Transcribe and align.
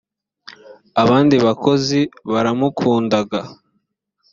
abandi 1.01 1.35
bakozi 1.45 1.99
baramukundaga 2.31 3.39